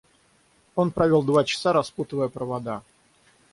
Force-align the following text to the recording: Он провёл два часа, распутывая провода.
Он 0.73 0.89
провёл 0.91 1.21
два 1.21 1.43
часа, 1.43 1.73
распутывая 1.79 2.27
провода. 2.39 2.81